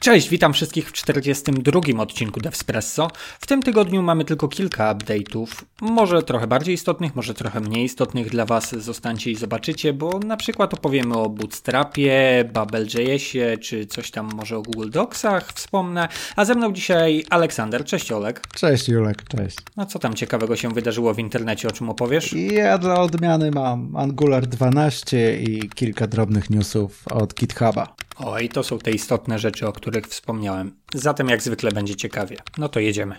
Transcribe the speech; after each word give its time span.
Cześć, 0.00 0.28
witam 0.28 0.52
wszystkich 0.52 0.88
w 0.88 0.92
42 0.92 1.80
odcinku 1.98 2.40
Devspresso. 2.40 3.10
W 3.40 3.46
tym 3.46 3.62
tygodniu 3.62 4.02
mamy 4.02 4.24
tylko 4.24 4.48
kilka 4.48 4.94
update'ów, 4.94 5.46
może 5.80 6.22
trochę 6.22 6.46
bardziej 6.46 6.74
istotnych, 6.74 7.16
może 7.16 7.34
trochę 7.34 7.60
mniej 7.60 7.84
istotnych 7.84 8.30
dla 8.30 8.44
Was. 8.44 8.74
Zostańcie 8.74 9.30
i 9.30 9.36
zobaczycie, 9.36 9.92
bo 9.92 10.18
na 10.18 10.36
przykład 10.36 10.74
opowiemy 10.74 11.16
o 11.16 11.28
Bootstrapie, 11.28 12.44
Bubble.jsie, 12.54 13.58
czy 13.60 13.86
coś 13.86 14.10
tam 14.10 14.30
może 14.34 14.56
o 14.56 14.62
Google 14.62 14.90
Docsach 14.90 15.52
wspomnę. 15.52 16.08
A 16.36 16.44
ze 16.44 16.54
mną 16.54 16.72
dzisiaj 16.72 17.24
Aleksander. 17.30 17.84
Cześć 17.84 18.12
Olek. 18.12 18.42
Cześć 18.54 18.88
Julek, 18.88 19.24
cześć. 19.24 19.56
No 19.76 19.86
co 19.86 19.98
tam 19.98 20.14
ciekawego 20.14 20.56
się 20.56 20.68
wydarzyło 20.68 21.14
w 21.14 21.18
internecie, 21.18 21.68
o 21.68 21.70
czym 21.70 21.90
opowiesz? 21.90 22.32
Ja 22.32 22.78
dla 22.78 23.00
odmiany 23.00 23.50
mam 23.50 23.96
Angular 23.96 24.46
12 24.46 25.40
i 25.40 25.68
kilka 25.68 26.06
drobnych 26.06 26.50
newsów 26.50 27.08
od 27.08 27.34
GitHuba. 27.34 27.94
O, 28.18 28.38
i 28.38 28.48
to 28.48 28.62
są 28.62 28.78
te 28.78 28.90
istotne 28.90 29.38
rzeczy, 29.38 29.66
o 29.66 29.72
których 29.72 30.06
wspomniałem. 30.06 30.80
Zatem 30.94 31.28
jak 31.28 31.42
zwykle 31.42 31.72
będzie 31.72 31.96
ciekawie. 31.96 32.36
No 32.58 32.68
to 32.68 32.80
jedziemy. 32.80 33.16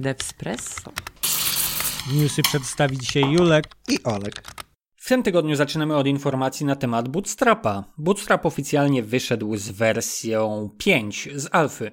Devspresso. 0.00 0.92
Newsy 2.12 2.42
przedstawi 2.42 2.98
dzisiaj 2.98 3.32
Julek. 3.32 3.64
I 3.88 4.02
Olek. 4.02 4.42
W 4.96 5.08
tym 5.08 5.22
tygodniu 5.22 5.56
zaczynamy 5.56 5.96
od 5.96 6.06
informacji 6.06 6.66
na 6.66 6.76
temat 6.76 7.08
Bootstrapa. 7.08 7.84
Bootstrap 7.98 8.46
oficjalnie 8.46 9.02
wyszedł 9.02 9.56
z 9.56 9.70
wersją 9.70 10.70
5 10.78 11.28
z 11.34 11.48
alfy. 11.52 11.90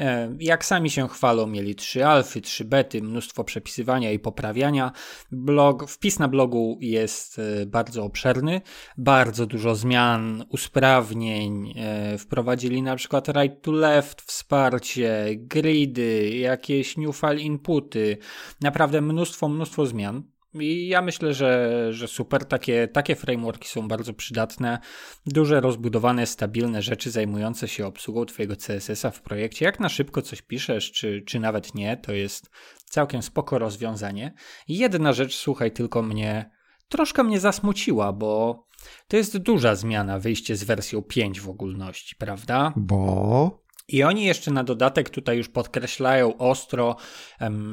E, 0.00 0.36
Jak 0.40 0.64
sami 0.64 0.90
się 0.90 1.08
chwalą, 1.08 1.46
mieli 1.46 1.74
trzy 1.74 2.06
alfy, 2.06 2.40
trzy 2.40 2.64
bety, 2.64 3.02
mnóstwo 3.02 3.44
przepisywania 3.44 4.12
i 4.12 4.18
poprawiania. 4.18 4.92
Blog, 5.32 5.90
wpis 5.90 6.18
na 6.18 6.28
blogu 6.28 6.78
jest 6.80 7.38
e, 7.38 7.66
bardzo 7.66 8.04
obszerny, 8.04 8.60
bardzo 8.96 9.46
dużo 9.46 9.74
zmian, 9.74 10.44
usprawnień. 10.48 11.74
e, 11.76 12.18
Wprowadzili 12.18 12.82
na 12.82 12.96
przykład 12.96 13.28
right 13.28 13.62
to 13.62 13.72
left, 13.72 14.22
wsparcie, 14.22 15.26
gridy, 15.36 16.30
jakieś 16.30 16.96
new 16.96 17.16
file 17.16 17.40
inputy. 17.40 18.18
Naprawdę 18.60 19.00
mnóstwo, 19.00 19.48
mnóstwo 19.48 19.86
zmian. 19.86 20.22
I 20.54 20.88
ja 20.88 21.02
myślę, 21.02 21.34
że, 21.34 21.72
że 21.92 22.08
super. 22.08 22.44
Takie, 22.44 22.88
takie 22.88 23.16
frameworki 23.16 23.68
są 23.68 23.88
bardzo 23.88 24.14
przydatne. 24.14 24.78
Duże, 25.26 25.60
rozbudowane, 25.60 26.26
stabilne 26.26 26.82
rzeczy 26.82 27.10
zajmujące 27.10 27.68
się 27.68 27.86
obsługą 27.86 28.24
Twojego 28.24 28.56
CSS-a 28.56 29.10
w 29.10 29.22
projekcie. 29.22 29.64
Jak 29.64 29.80
na 29.80 29.88
szybko 29.88 30.22
coś 30.22 30.42
piszesz, 30.42 30.92
czy, 30.92 31.22
czy 31.26 31.40
nawet 31.40 31.74
nie, 31.74 31.96
to 31.96 32.12
jest 32.12 32.50
całkiem 32.84 33.22
spoko 33.22 33.58
rozwiązanie. 33.58 34.34
Jedna 34.68 35.12
rzecz, 35.12 35.36
słuchaj, 35.36 35.72
tylko 35.72 36.02
mnie 36.02 36.50
troszkę 36.88 37.24
mnie 37.24 37.40
zasmuciła, 37.40 38.12
bo 38.12 38.64
to 39.08 39.16
jest 39.16 39.38
duża 39.38 39.74
zmiana 39.74 40.18
wyjście 40.18 40.56
z 40.56 40.64
wersją 40.64 41.02
5 41.02 41.40
w 41.40 41.48
ogólności, 41.48 42.16
prawda? 42.16 42.72
Bo... 42.76 43.67
I 43.88 44.02
oni 44.02 44.24
jeszcze 44.24 44.50
na 44.50 44.64
dodatek 44.64 45.10
tutaj 45.10 45.36
już 45.36 45.48
podkreślają 45.48 46.36
ostro, 46.36 46.96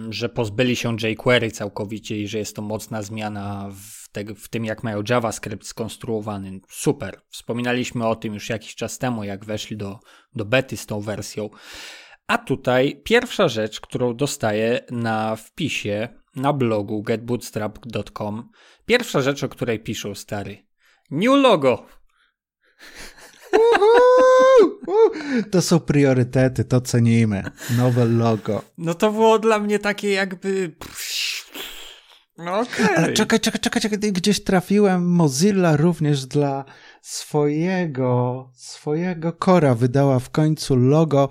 że 0.10 0.30
pozbyli 0.30 0.76
się 0.76 0.96
jQuery 1.10 1.52
całkowicie 1.52 2.18
i 2.18 2.28
że 2.28 2.38
jest 2.38 2.56
to 2.56 2.62
mocna 2.62 3.02
zmiana 3.02 3.70
w, 3.72 4.06
w 4.36 4.50
tym, 4.50 4.66
jak 4.66 4.84
mają 4.84 5.04
JavaScript 5.10 5.68
skonstruowany. 5.68 6.60
Super. 6.70 7.22
Wspominaliśmy 7.30 8.08
o 8.08 8.16
tym 8.16 8.34
już 8.34 8.50
jakiś 8.50 8.76
czas 8.76 8.98
temu, 8.98 9.24
jak 9.24 9.46
weszli 9.46 9.78
do, 9.78 10.00
do 10.36 10.46
bety 10.46 10.78
z 10.78 10.86
tą 10.86 11.02
wersją. 11.02 11.50
A 12.28 12.38
tutaj 12.38 13.02
pierwsza 13.04 13.48
rzecz, 13.48 13.82
którą 13.82 14.16
dostaję 14.16 14.86
na 14.92 15.36
wpisie 15.36 16.10
na 16.36 16.54
blogu 16.54 17.04
getbootstrap.com. 17.04 18.50
Pierwsza 18.86 19.22
rzecz, 19.22 19.44
o 19.44 19.50
której 19.50 19.80
piszą 19.80 20.16
stary. 20.16 20.66
New 21.12 21.34
logo. 21.34 21.86
To 25.52 25.62
są 25.62 25.80
priorytety, 25.80 26.66
to 26.66 26.82
cenimy. 26.82 27.44
Nowe 27.78 28.06
logo. 28.06 28.62
No 28.78 28.94
to 28.94 29.12
było 29.12 29.40
dla 29.40 29.60
mnie 29.60 29.80
takie 29.80 30.12
jakby. 30.12 30.76
No 32.38 32.60
okej. 32.60 32.96
Ale 32.98 33.14
czekaj, 33.14 33.40
czekaj, 33.40 33.62
czekaj, 33.62 33.82
czekaj, 33.82 34.00
gdzieś 34.00 34.44
trafiłem. 34.44 35.12
Mozilla 35.12 35.78
również 35.78 36.26
dla 36.26 36.66
swojego, 37.02 38.50
swojego 38.56 39.34
kora 39.34 39.76
wydała 39.76 40.20
w 40.20 40.30
końcu 40.30 40.76
logo 40.76 41.30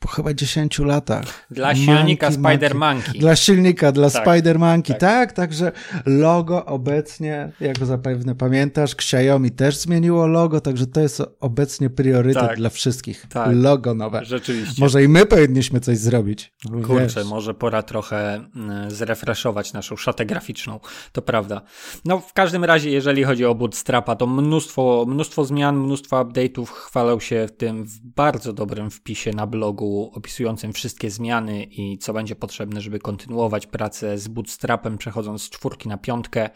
po 0.00 0.08
chyba 0.08 0.34
10 0.34 0.78
latach. 0.78 1.46
Dla 1.50 1.74
silnika 1.74 2.30
Monkey, 2.30 2.32
Spider 2.32 2.74
Monkey. 2.74 3.04
Monkey. 3.04 3.20
Dla 3.20 3.36
silnika, 3.36 3.92
dla 3.92 4.10
Tak, 4.10 4.22
Spider 4.22 4.58
Monkey, 4.58 4.96
tak. 4.96 5.00
tak. 5.00 5.32
także 5.32 5.72
logo 6.06 6.64
obecnie, 6.66 7.52
jak 7.60 7.84
zapewne 7.84 8.34
pamiętasz, 8.34 8.92
Xiaomi 8.94 9.50
też 9.50 9.76
zmieniło 9.76 10.26
logo, 10.26 10.60
także 10.60 10.86
to 10.86 11.00
jest 11.00 11.22
obecnie 11.40 11.90
priorytet 11.90 12.42
Tak. 12.42 12.56
dla 12.56 12.70
wszystkich. 12.70 13.26
Tak. 13.28 13.48
Logo 13.52 13.94
nowe. 13.94 14.24
Rzeczywiście. 14.24 14.82
Może 14.82 15.02
i 15.04 15.08
my 15.08 15.26
powinniśmy 15.26 15.80
coś 15.80 15.98
zrobić. 15.98 16.52
Kurczę, 16.86 17.20
Wiesz. 17.20 17.26
może 17.26 17.54
pora 17.54 17.82
trochę 17.82 18.34
mm, 18.56 18.90
zrefreshować 18.90 19.72
naszą 19.72 19.96
szatę 19.96 20.26
graficzną. 20.26 20.80
To 21.12 21.22
prawda. 21.22 21.62
No, 22.04 22.20
w 22.20 22.32
każdym 22.32 22.64
razie, 22.64 22.90
jeżeli 22.90 23.24
chodzi 23.24 23.44
o 23.44 23.54
Bootstrapa, 23.54 24.16
to 24.16 24.26
mnóstwo, 24.26 25.04
mnóstwo 25.08 25.44
zmian, 25.44 25.76
mnóstwo 25.78 26.24
update'ów. 26.24 26.66
Chwalą 26.66 27.20
się 27.20 27.48
tym 27.58 27.84
w 27.84 27.98
bardzo 28.00 28.52
dobrym 28.52 28.90
wpisie 28.90 29.30
na 29.32 29.46
blogu 29.46 29.89
opisującym 29.98 30.72
wszystkie 30.72 31.10
zmiany 31.10 31.64
i 31.64 31.98
co 31.98 32.12
będzie 32.12 32.36
potrzebne, 32.36 32.80
żeby 32.80 32.98
kontynuować 32.98 33.66
pracę 33.66 34.18
z 34.18 34.28
Bootstrapem, 34.28 34.98
przechodząc 34.98 35.42
z 35.42 35.50
czwórki 35.50 35.88
na 35.88 35.98
piątkę. 35.98 36.50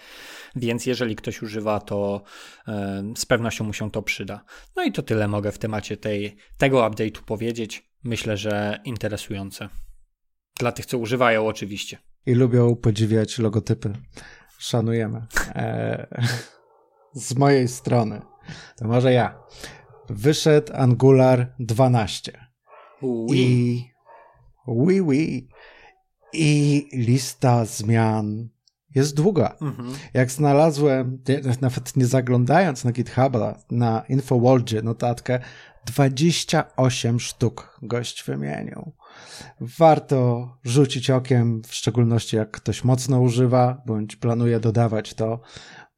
Więc 0.57 0.87
jeżeli 0.87 1.17
ktoś 1.17 1.43
używa, 1.43 1.81
to 1.81 2.23
e, 2.69 3.05
z 3.17 3.27
pewnością 3.27 3.65
mu 3.65 3.73
się 3.73 3.91
to 3.91 4.03
przyda. 4.03 4.45
No 4.77 4.85
i 4.85 4.93
to 4.93 5.03
tyle 5.03 5.29
mogę 5.29 5.53
w 5.53 5.59
temacie 5.59 5.97
tej, 5.97 6.37
tego 6.59 6.79
update'u 6.79 7.23
powiedzieć. 7.23 7.91
Myślę, 8.05 8.37
że 8.37 8.81
interesujące. 8.85 9.69
Dla 10.59 10.73
tych, 10.73 10.87
co 10.87 10.99
używają, 10.99 11.47
oczywiście. 11.47 11.99
I 12.27 12.35
lubią 12.35 12.77
podziwiać 12.77 13.39
logotypy. 13.39 13.93
Szanujemy. 14.59 15.27
E, 15.49 16.07
z 17.13 17.37
mojej 17.37 17.69
strony, 17.69 18.23
to 18.77 18.89
może 18.89 19.13
ja. 19.13 19.39
Wyszedł 20.09 20.73
Angular 20.75 21.55
12. 21.59 22.44
I 23.03 23.95
oui, 24.67 25.01
oui. 25.01 25.49
I 26.33 26.89
lista 26.93 27.65
zmian 27.65 28.49
jest 28.95 29.15
długa. 29.15 29.57
Mhm. 29.61 29.95
Jak 30.15 30.31
znalazłem, 30.31 31.23
nawet 31.61 31.97
nie 31.97 32.07
zaglądając 32.07 32.85
na 32.85 32.93
GitHuba, 32.93 33.59
na 33.71 34.05
InfoWorldzie 34.09 34.83
notatkę, 34.83 35.41
28 35.87 37.21
sztuk 37.21 37.79
gość 37.83 38.25
wymienił. 38.25 38.93
Warto 39.61 40.49
rzucić 40.65 41.11
okiem, 41.11 41.63
w 41.67 41.75
szczególności 41.75 42.37
jak 42.37 42.51
ktoś 42.51 42.85
mocno 42.85 43.21
używa, 43.21 43.83
bądź 43.87 44.17
planuje 44.17 44.61
dodawać 44.61 45.15
to, 45.15 45.41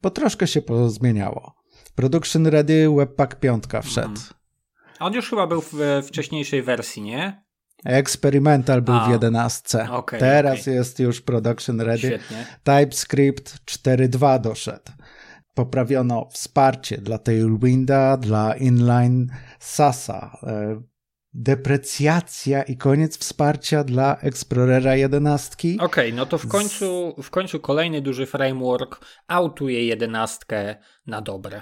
bo 0.01 0.09
troszkę 0.09 0.47
się 0.47 0.61
pozmieniało. 0.61 1.55
Production 1.95 2.47
Ready 2.47 2.89
Webpack 2.89 3.35
5 3.35 3.63
wszedł. 3.83 4.07
Mhm. 4.07 4.36
On 4.99 5.13
już 5.13 5.29
chyba 5.29 5.47
był 5.47 5.61
w 5.61 5.73
w 5.73 6.03
wcześniejszej 6.07 6.63
wersji, 6.63 7.01
nie? 7.01 7.47
Experimental 7.85 8.81
był 8.81 8.95
A. 8.95 9.07
w 9.07 9.11
11. 9.11 9.89
Okej, 9.91 10.19
Teraz 10.19 10.61
okej. 10.61 10.73
jest 10.73 10.99
już 10.99 11.21
production 11.21 11.81
ready. 11.81 11.97
Świetnie. 11.97 12.45
TypeScript 12.63 13.57
4.2 13.65 14.41
doszedł. 14.41 14.91
Poprawiono 15.53 16.27
wsparcie 16.31 16.97
dla 16.97 17.17
Tailwinda, 17.17 18.17
dla 18.17 18.55
inline 18.55 19.27
Sasa. 19.59 20.37
e, 20.43 20.81
Deprecjacja 21.33 22.63
i 22.63 22.77
koniec 22.77 23.17
wsparcia 23.17 23.83
dla 23.83 24.17
Explorera 24.17 24.95
11. 24.95 25.67
Okej, 25.79 26.13
no 26.13 26.25
to 26.25 26.37
w 26.37 26.47
końcu, 26.47 27.15
w 27.23 27.29
końcu 27.29 27.59
kolejny 27.59 28.01
duży 28.01 28.25
framework 28.25 29.05
autuje 29.27 29.85
jedenastkę 29.85 30.75
na 31.07 31.21
dobre. 31.21 31.61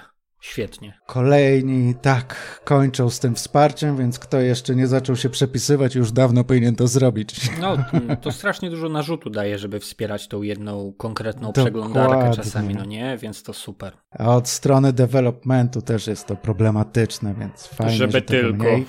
Świetnie. 0.50 0.98
Kolejni 1.06 1.94
tak 1.94 2.60
kończą 2.64 3.10
z 3.10 3.20
tym 3.20 3.34
wsparciem, 3.34 3.96
więc 3.96 4.18
kto 4.18 4.40
jeszcze 4.40 4.74
nie 4.76 4.86
zaczął 4.86 5.16
się 5.16 5.30
przepisywać, 5.30 5.94
już 5.94 6.12
dawno 6.12 6.44
powinien 6.44 6.76
to 6.76 6.88
zrobić. 6.88 7.40
No, 7.60 7.76
to 8.22 8.32
strasznie 8.32 8.70
dużo 8.70 8.88
narzutu 8.88 9.30
daje, 9.30 9.58
żeby 9.58 9.80
wspierać 9.80 10.28
tą 10.28 10.42
jedną 10.42 10.92
konkretną 10.96 11.48
Dokładnie. 11.52 11.62
przeglądarkę 11.62 12.36
czasami, 12.36 12.74
no 12.74 12.84
nie? 12.84 13.16
Więc 13.18 13.42
to 13.42 13.52
super. 13.52 13.96
A 14.10 14.36
od 14.36 14.48
strony 14.48 14.92
developmentu 14.92 15.82
też 15.82 16.06
jest 16.06 16.26
to 16.26 16.36
problematyczne, 16.36 17.34
więc 17.34 17.66
fajnie, 17.66 17.92
Żeby 17.96 18.12
że 18.12 18.22
tylko. 18.22 18.64
Mniej. 18.64 18.86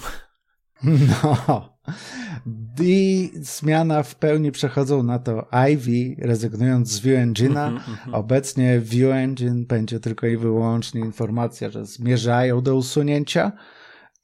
No. 1.23 1.76
I 2.81 3.31
zmiana 3.35 4.03
w 4.03 4.15
pełni 4.15 4.51
przechodzą 4.51 5.03
na 5.03 5.19
to 5.19 5.47
Ivy, 5.71 6.15
rezygnując 6.19 6.91
z 6.91 6.99
View 6.99 7.19
Engine'a. 7.19 7.67
Mhm, 7.67 7.75
mhm. 7.75 8.15
Obecnie 8.15 8.79
View 8.79 9.11
Engine 9.11 9.65
będzie 9.65 9.99
tylko 9.99 10.27
i 10.27 10.37
wyłącznie 10.37 11.01
informacja, 11.01 11.69
że 11.69 11.85
zmierzają 11.85 12.61
do 12.61 12.75
usunięcia 12.75 13.51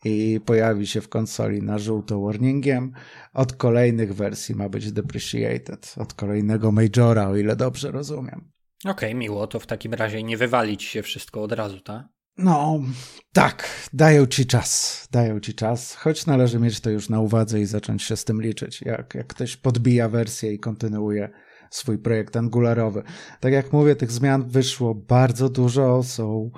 i 0.06 0.40
pojawi 0.46 0.88
się 0.88 1.02
w 1.02 1.10
konsoli 1.10 1.62
na 1.62 1.80
żółto 1.80 2.22
warningiem. 2.22 2.92
Od 3.34 3.54
kolejnych 3.54 4.16
wersji 4.16 4.56
ma 4.56 4.70
być 4.70 4.92
depreciated. 4.92 5.96
Od 5.98 6.14
kolejnego 6.14 6.72
Majora, 6.72 7.28
o 7.28 7.36
ile 7.36 7.56
dobrze 7.56 7.92
rozumiem. 7.92 8.52
Okej, 8.86 9.16
miło, 9.16 9.48
to 9.48 9.60
w 9.60 9.68
takim 9.68 9.94
razie 9.94 10.24
nie 10.24 10.38
wywalić 10.38 10.84
się 10.84 11.02
wszystko 11.02 11.44
od 11.44 11.52
razu, 11.52 11.80
tak? 11.80 12.06
No, 12.38 12.82
tak, 13.34 13.70
dają 13.94 14.26
ci 14.26 14.46
czas, 14.46 15.08
dają 15.12 15.40
ci 15.40 15.54
czas, 15.54 15.96
choć 15.96 16.26
należy 16.26 16.60
mieć 16.60 16.80
to 16.80 16.90
już 16.90 17.10
na 17.10 17.20
uwadze 17.20 17.62
i 17.62 17.66
zacząć 17.66 18.04
się 18.04 18.18
z 18.18 18.26
tym 18.26 18.42
liczyć, 18.42 18.82
jak, 18.82 19.16
jak 19.16 19.28
ktoś 19.28 19.58
podbija 19.58 20.10
wersję 20.10 20.54
i 20.54 20.60
kontynuuje 20.60 21.30
swój 21.70 21.98
projekt 21.98 22.36
angularowy. 22.36 23.04
Tak 23.40 23.54
jak 23.54 23.74
mówię, 23.74 23.96
tych 23.96 24.12
zmian 24.12 24.50
wyszło 24.50 24.96
bardzo 24.96 25.50
dużo, 25.50 26.04
są 26.04 26.52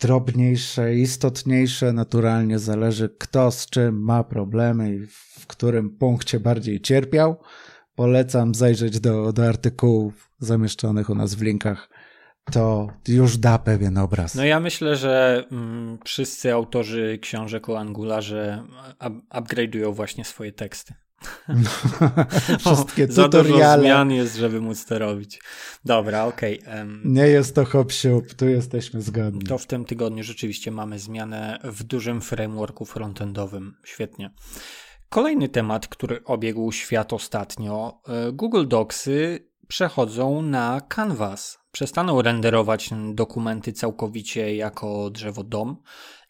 drobniejsze, 0.00 0.94
istotniejsze, 0.94 1.92
naturalnie 1.92 2.58
zależy 2.58 3.14
kto 3.18 3.50
z 3.50 3.66
czym 3.66 4.02
ma 4.02 4.24
problemy 4.24 4.94
i 4.94 5.06
w 5.38 5.46
którym 5.46 5.90
punkcie 5.90 6.40
bardziej 6.40 6.80
cierpiał. 6.80 7.40
Polecam 7.94 8.54
zajrzeć 8.54 9.00
do, 9.00 9.32
do 9.32 9.46
artykułów 9.48 10.30
zamieszczonych 10.38 11.10
u 11.10 11.14
nas 11.14 11.34
w 11.34 11.42
linkach 11.42 11.88
to 12.52 12.88
już 13.08 13.38
da 13.38 13.58
pewien 13.58 13.98
obraz. 13.98 14.34
No 14.34 14.44
ja 14.44 14.60
myślę, 14.60 14.96
że 14.96 15.44
mm, 15.52 15.98
wszyscy 16.04 16.52
autorzy 16.52 17.18
książek 17.22 17.68
o 17.68 17.78
Angularze 17.78 18.64
upgrade'ują 19.30 19.94
właśnie 19.94 20.24
swoje 20.24 20.52
teksty. 20.52 20.94
No, 21.48 21.70
wszystkie 22.58 23.06
Za 23.06 23.28
dużo 23.28 23.78
zmian 23.78 24.10
jest, 24.10 24.36
żeby 24.36 24.60
móc 24.60 24.84
to 24.84 24.98
robić. 24.98 25.40
Dobra, 25.84 26.24
okej. 26.24 26.60
Okay. 26.62 26.78
Um, 26.78 27.00
Nie 27.04 27.26
jest 27.26 27.54
to 27.54 27.64
hop 27.64 27.92
tu 28.36 28.48
jesteśmy 28.48 29.02
zgodni. 29.02 29.42
To 29.42 29.58
w 29.58 29.66
tym 29.66 29.84
tygodniu 29.84 30.22
rzeczywiście 30.22 30.70
mamy 30.70 30.98
zmianę 30.98 31.58
w 31.64 31.82
dużym 31.82 32.20
frameworku 32.20 32.84
frontendowym. 32.84 33.76
Świetnie. 33.84 34.30
Kolejny 35.08 35.48
temat, 35.48 35.88
który 35.88 36.24
obiegł 36.24 36.72
świat 36.72 37.12
ostatnio. 37.12 38.00
E, 38.08 38.32
Google 38.32 38.66
Docsy 38.66 39.48
przechodzą 39.68 40.42
na 40.42 40.80
Canvas. 40.80 41.58
Przestaną 41.72 42.22
renderować 42.22 42.90
dokumenty 43.14 43.72
całkowicie 43.72 44.56
jako 44.56 45.10
drzewo 45.10 45.44
DOM 45.44 45.76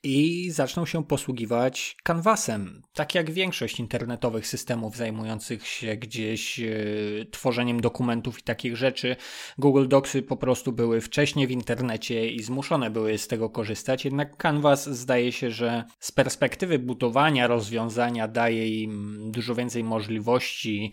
i 0.02 0.50
zaczną 0.50 0.86
się 0.86 1.04
posługiwać 1.04 1.96
Canvasem. 2.02 2.82
Tak 2.92 3.14
jak 3.14 3.30
większość 3.30 3.80
internetowych 3.80 4.46
systemów 4.46 4.96
zajmujących 4.96 5.66
się 5.66 5.96
gdzieś 5.96 6.60
e, 6.60 6.66
tworzeniem 7.30 7.80
dokumentów 7.80 8.38
i 8.38 8.42
takich 8.42 8.76
rzeczy, 8.76 9.16
Google 9.58 9.88
Docsy 9.88 10.22
po 10.22 10.36
prostu 10.36 10.72
były 10.72 11.00
wcześniej 11.00 11.46
w 11.46 11.50
internecie 11.50 12.30
i 12.30 12.42
zmuszone 12.42 12.90
były 12.90 13.18
z 13.18 13.28
tego 13.28 13.50
korzystać. 13.50 14.04
Jednak 14.04 14.36
Canvas 14.36 14.88
zdaje 14.88 15.32
się, 15.32 15.50
że 15.50 15.84
z 16.00 16.12
perspektywy 16.12 16.78
budowania 16.78 17.46
rozwiązania 17.46 18.28
daje 18.28 18.82
im 18.82 19.18
dużo 19.30 19.54
więcej 19.54 19.84
możliwości 19.84 20.92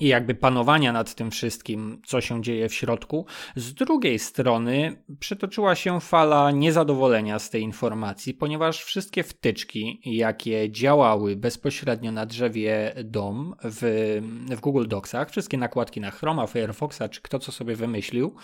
i 0.00 0.08
jakby 0.08 0.34
panowania 0.34 0.92
nad 0.92 1.14
tym 1.14 1.30
wszystkim, 1.30 2.02
co 2.06 2.20
się 2.20 2.42
dzieje 2.42 2.68
w 2.68 2.74
środku. 2.74 3.26
Z 3.56 3.74
drugiej 3.74 4.18
strony 4.18 5.02
przetoczyła 5.20 5.74
się 5.74 6.00
fala 6.00 6.50
niezadowolenia 6.50 7.38
z 7.38 7.50
tej 7.50 7.62
informacji, 7.62 8.34
ponieważ 8.34 8.84
wszystkie 8.84 9.22
wtyczki, 9.22 10.00
jakie 10.04 10.70
działały 10.72 11.36
bezpośrednio 11.36 12.12
na 12.12 12.26
drzewie 12.26 12.94
DOM 13.04 13.54
w, 13.64 14.20
w 14.50 14.60
Google 14.60 14.86
Docsach, 14.86 15.30
wszystkie 15.30 15.58
nakładki 15.58 16.00
na 16.00 16.10
Chroma, 16.10 16.46
Firefoxa, 16.46 17.02
czy 17.10 17.22
kto 17.22 17.38
co 17.38 17.52
sobie 17.52 17.76
wymyślił, 17.76 18.36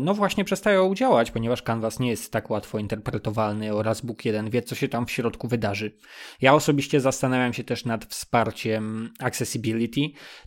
no 0.00 0.14
właśnie 0.14 0.44
przestają 0.44 0.94
działać, 0.94 1.30
ponieważ 1.30 1.62
Canvas 1.62 2.00
nie 2.00 2.10
jest 2.10 2.32
tak 2.32 2.50
łatwo 2.50 2.78
interpretowalny 2.78 3.74
oraz 3.74 4.00
Bóg 4.00 4.24
jeden 4.24 4.50
wie, 4.50 4.62
co 4.62 4.74
się 4.74 4.88
tam 4.88 5.06
w 5.06 5.10
środku 5.10 5.48
wydarzy. 5.48 5.96
Ja 6.40 6.54
osobiście 6.54 7.00
zastanawiam 7.00 7.52
się 7.52 7.64
też 7.64 7.84
nad 7.84 8.04
wsparciem 8.04 9.10
accessibility. 9.18 10.00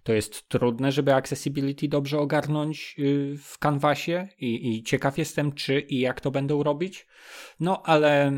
To 0.03 0.13
jest 0.13 0.49
trudne, 0.49 0.91
żeby 0.91 1.13
accessibility 1.13 1.87
dobrze 1.87 2.19
ogarnąć 2.19 2.95
y, 2.99 3.35
w 3.43 3.59
Canvasie 3.59 4.27
i, 4.39 4.77
i 4.77 4.83
ciekaw 4.83 5.17
jestem, 5.17 5.51
czy 5.51 5.79
i 5.79 5.99
jak 5.99 6.21
to 6.21 6.31
będą 6.31 6.63
robić. 6.63 7.07
No 7.59 7.83
ale 7.85 8.31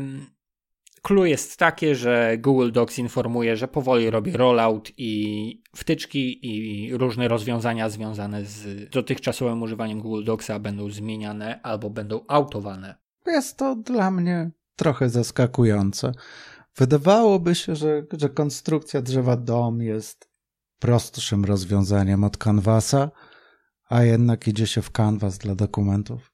Clue 1.06 1.24
jest 1.24 1.56
takie, 1.56 1.94
że 1.94 2.36
Google 2.38 2.72
Docs 2.72 2.98
informuje, 2.98 3.56
że 3.56 3.68
powoli 3.68 4.10
robi 4.10 4.32
rollout 4.32 4.92
i 4.96 5.62
wtyczki 5.76 6.46
i 6.46 6.96
różne 6.96 7.28
rozwiązania 7.28 7.90
związane 7.90 8.44
z 8.44 8.90
dotychczasowym 8.90 9.62
używaniem 9.62 10.00
Google 10.00 10.24
Docsa 10.24 10.58
będą 10.58 10.90
zmieniane 10.90 11.60
albo 11.62 11.90
będą 11.90 12.24
autowane. 12.28 12.94
Jest 13.26 13.56
to 13.56 13.76
dla 13.76 14.10
mnie 14.10 14.50
trochę 14.76 15.08
zaskakujące. 15.08 16.12
Wydawałoby 16.76 17.54
się, 17.54 17.76
że, 17.76 18.02
że 18.12 18.28
konstrukcja 18.28 19.02
drzewa 19.02 19.36
dom 19.36 19.82
jest 19.82 20.30
prostszym 20.78 21.44
rozwiązaniem 21.44 22.24
od 22.24 22.36
Canvasa, 22.36 23.10
a 23.88 24.02
jednak 24.02 24.48
idzie 24.48 24.66
się 24.66 24.82
w 24.82 24.90
Canvas 24.90 25.38
dla 25.38 25.54
dokumentów. 25.54 26.32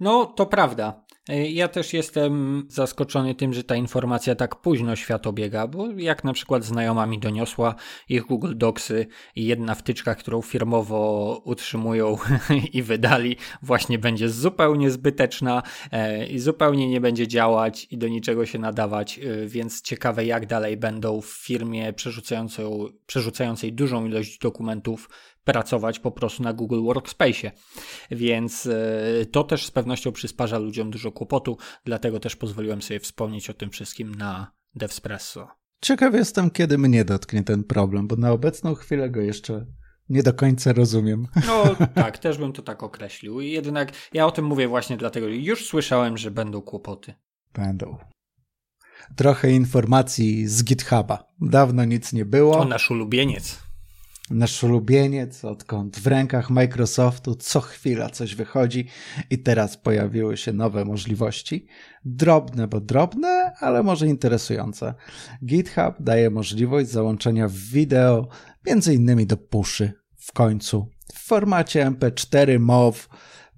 No, 0.00 0.26
to 0.26 0.46
prawda. 0.46 1.05
E, 1.28 1.50
ja 1.50 1.68
też 1.68 1.92
jestem 1.92 2.66
zaskoczony 2.68 3.34
tym, 3.34 3.52
że 3.54 3.64
ta 3.64 3.76
informacja 3.76 4.34
tak 4.34 4.56
późno 4.56 4.96
świat 4.96 5.26
obiega, 5.26 5.66
bo 5.66 5.90
jak 5.90 6.24
na 6.24 6.32
przykład 6.32 6.64
znajoma 6.64 7.06
mi 7.06 7.18
doniosła 7.18 7.74
ich 8.08 8.22
Google 8.22 8.52
Docsy 8.56 9.06
i 9.36 9.46
jedna 9.46 9.74
wtyczka, 9.74 10.14
którą 10.14 10.42
firmowo 10.42 11.42
utrzymują 11.44 12.16
i 12.72 12.82
wydali, 12.82 13.36
właśnie 13.62 13.98
będzie 13.98 14.28
zupełnie 14.28 14.90
zbyteczna 14.90 15.62
e, 15.92 16.26
i 16.26 16.38
zupełnie 16.38 16.88
nie 16.88 17.00
będzie 17.00 17.28
działać 17.28 17.86
i 17.90 17.98
do 17.98 18.08
niczego 18.08 18.46
się 18.46 18.58
nadawać, 18.58 19.18
e, 19.18 19.46
więc 19.46 19.82
ciekawe 19.82 20.24
jak 20.24 20.46
dalej 20.46 20.76
będą 20.76 21.20
w 21.20 21.26
firmie 21.26 21.92
przerzucającej, 21.92 22.66
przerzucającej 23.06 23.72
dużą 23.72 24.06
ilość 24.06 24.38
dokumentów 24.38 25.08
pracować 25.46 25.98
po 25.98 26.10
prostu 26.10 26.42
na 26.42 26.52
Google 26.52 26.82
Workspace. 26.82 27.52
Więc 28.10 28.66
e, 28.66 29.26
to 29.26 29.44
też 29.44 29.66
z 29.66 29.70
pewnością 29.70 30.12
przysparza 30.12 30.58
ludziom 30.58 30.90
dużo 30.90 31.12
kłopotu, 31.12 31.58
dlatego 31.84 32.20
też 32.20 32.36
pozwoliłem 32.36 32.82
sobie 32.82 33.00
wspomnieć 33.00 33.50
o 33.50 33.54
tym 33.54 33.70
wszystkim 33.70 34.14
na 34.14 34.52
DevSpresso. 34.74 35.48
Ciekaw 35.80 36.14
jestem, 36.14 36.50
kiedy 36.50 36.78
mnie 36.78 37.04
dotknie 37.04 37.42
ten 37.42 37.64
problem, 37.64 38.08
bo 38.08 38.16
na 38.16 38.32
obecną 38.32 38.74
chwilę 38.74 39.10
go 39.10 39.20
jeszcze 39.20 39.66
nie 40.08 40.22
do 40.22 40.32
końca 40.32 40.72
rozumiem. 40.72 41.26
No 41.46 41.86
tak, 41.94 42.18
też 42.18 42.38
bym 42.38 42.52
to 42.52 42.62
tak 42.62 42.82
określił. 42.82 43.40
Jednak 43.40 43.92
ja 44.12 44.26
o 44.26 44.30
tym 44.30 44.44
mówię 44.44 44.68
właśnie 44.68 44.96
dlatego, 44.96 45.28
że 45.28 45.36
już 45.36 45.66
słyszałem, 45.66 46.16
że 46.18 46.30
będą 46.30 46.62
kłopoty. 46.62 47.14
Będą. 47.54 47.96
Trochę 49.16 49.50
informacji 49.50 50.46
z 50.46 50.64
GitHuba. 50.64 51.24
Dawno 51.40 51.84
nic 51.84 52.12
nie 52.12 52.24
było. 52.24 52.56
To 52.56 52.64
nasz 52.64 52.90
ulubieniec 52.90 53.65
nasz 54.30 54.64
ulubieniec, 54.64 55.44
odkąd 55.44 55.98
w 55.98 56.06
rękach 56.06 56.50
Microsoftu 56.50 57.34
co 57.34 57.60
chwila 57.60 58.10
coś 58.10 58.34
wychodzi 58.34 58.88
i 59.30 59.38
teraz 59.38 59.76
pojawiły 59.76 60.36
się 60.36 60.52
nowe 60.52 60.84
możliwości. 60.84 61.66
Drobne, 62.04 62.68
bo 62.68 62.80
drobne, 62.80 63.52
ale 63.60 63.82
może 63.82 64.06
interesujące. 64.06 64.94
GitHub 65.44 65.94
daje 66.00 66.30
możliwość 66.30 66.90
załączenia 66.90 67.48
wideo 67.48 68.28
innymi 68.92 69.26
do 69.26 69.36
puszy 69.36 69.92
w 70.16 70.32
końcu 70.32 70.88
w 71.14 71.18
formacie 71.18 71.86
MP4 71.90 72.60
MOV 72.60 73.08